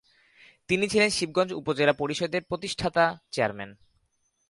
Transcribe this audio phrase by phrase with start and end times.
[0.69, 3.71] তিনি ছিলেন শিবগঞ্জ উপজেলা পরিষদের প্রতিষ্ঠাতা চেয়ারম্যান।